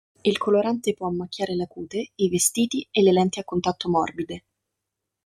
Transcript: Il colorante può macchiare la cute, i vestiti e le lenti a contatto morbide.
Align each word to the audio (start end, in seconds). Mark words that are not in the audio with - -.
Il 0.23 0.39
colorante 0.39 0.95
può 0.95 1.11
macchiare 1.11 1.53
la 1.55 1.67
cute, 1.67 2.09
i 2.15 2.27
vestiti 2.27 2.87
e 2.89 3.03
le 3.03 3.11
lenti 3.11 3.37
a 3.39 3.43
contatto 3.43 3.87
morbide. 3.87 4.45